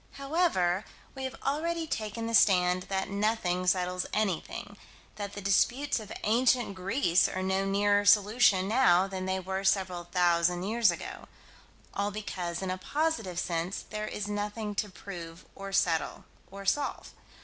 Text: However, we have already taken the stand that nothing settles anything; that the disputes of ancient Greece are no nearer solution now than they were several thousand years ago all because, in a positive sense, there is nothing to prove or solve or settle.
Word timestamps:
However, 0.13 0.83
we 1.13 1.25
have 1.25 1.35
already 1.45 1.85
taken 1.85 2.25
the 2.25 2.33
stand 2.33 2.87
that 2.89 3.11
nothing 3.11 3.67
settles 3.67 4.07
anything; 4.13 4.75
that 5.17 5.33
the 5.33 5.41
disputes 5.43 5.99
of 5.99 6.11
ancient 6.23 6.73
Greece 6.73 7.27
are 7.29 7.43
no 7.43 7.65
nearer 7.65 8.03
solution 8.03 8.67
now 8.67 9.05
than 9.05 9.27
they 9.27 9.39
were 9.39 9.63
several 9.63 10.05
thousand 10.05 10.63
years 10.63 10.89
ago 10.89 11.27
all 11.93 12.09
because, 12.09 12.63
in 12.63 12.71
a 12.71 12.79
positive 12.79 13.39
sense, 13.39 13.85
there 13.91 14.07
is 14.07 14.27
nothing 14.27 14.73
to 14.73 14.89
prove 14.89 15.45
or 15.53 15.71
solve 15.71 16.23
or 16.49 16.65
settle. 16.65 17.05